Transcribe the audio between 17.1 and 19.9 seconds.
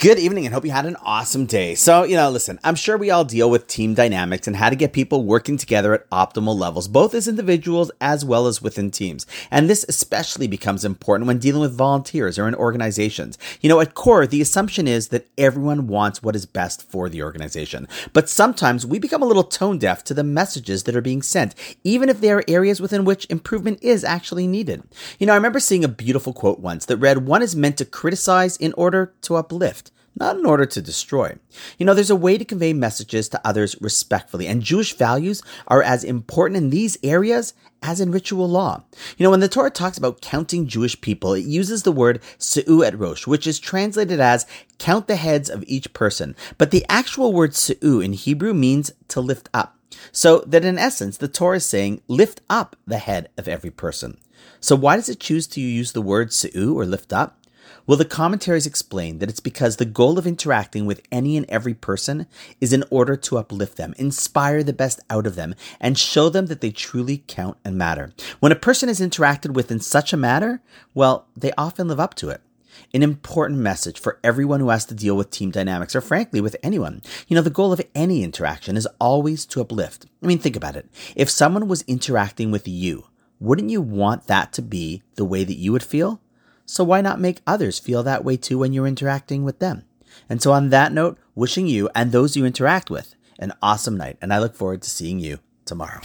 organization. But sometimes we become a little tone